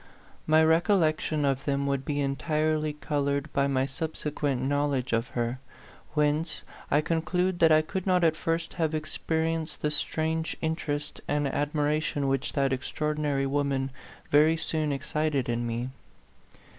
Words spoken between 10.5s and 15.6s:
interest and admira tion which that extraordinary woman very soon excited